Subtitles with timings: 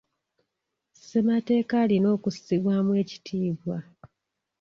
[0.97, 3.77] Ssemateeka alina okussibwamu ekitiibwa.